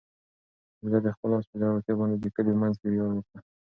بزګر 0.81 1.01
د 1.05 1.07
خپل 1.15 1.31
آس 1.37 1.45
په 1.49 1.55
زړورتیا 1.59 1.93
باندې 1.99 2.15
د 2.23 2.25
کلي 2.35 2.51
په 2.55 2.59
منځ 2.61 2.75
کې 2.79 2.87
ویاړ 2.89 3.09
وکړ. 3.15 3.37